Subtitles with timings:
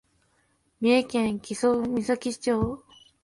[0.81, 2.83] 三重県木曽岬町